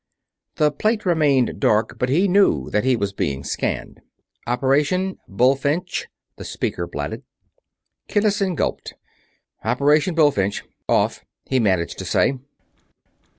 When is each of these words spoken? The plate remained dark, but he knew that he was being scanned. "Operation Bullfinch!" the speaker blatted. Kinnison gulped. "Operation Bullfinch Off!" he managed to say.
The 0.55 0.71
plate 0.71 1.05
remained 1.05 1.59
dark, 1.59 1.99
but 1.99 2.09
he 2.09 2.27
knew 2.27 2.71
that 2.71 2.83
he 2.83 2.95
was 2.95 3.13
being 3.13 3.43
scanned. 3.43 4.01
"Operation 4.47 5.19
Bullfinch!" 5.27 6.07
the 6.37 6.43
speaker 6.43 6.87
blatted. 6.87 7.21
Kinnison 8.07 8.55
gulped. 8.55 8.95
"Operation 9.63 10.15
Bullfinch 10.15 10.63
Off!" 10.89 11.23
he 11.45 11.59
managed 11.59 11.99
to 11.99 12.05
say. 12.05 12.33